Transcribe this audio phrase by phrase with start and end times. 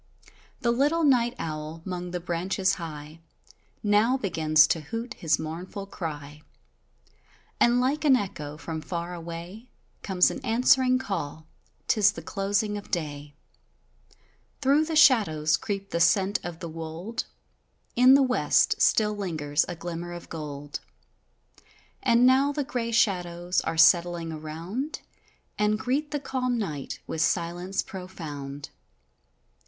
[0.61, 3.19] The little night owl 'mong the branches high,
[3.83, 6.41] Now begins to hoot his mournful cry,
[7.59, 9.67] And like an echo from far away
[10.01, 11.45] Comes an answering call;
[11.87, 13.35] 'tis the closing of day,
[14.59, 17.25] Through the shadows creep the scent of the wold,
[17.95, 20.79] In the west still lingers a glimmer of gold,
[22.01, 25.01] And now the grey shadows are settling around,
[25.59, 28.69] And greet the calm night with silence profund.